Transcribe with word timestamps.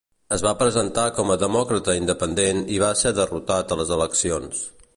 Es 0.35 0.43
va 0.45 0.51
presentar 0.61 1.03
com 1.17 1.33
a 1.33 1.37
demòcrata 1.43 1.95
independent 1.99 2.63
i 2.77 2.79
va 2.85 2.89
ser 3.03 3.13
derrotat 3.19 3.75
a 3.77 3.81
les 3.83 3.93
eleccions. 3.99 4.65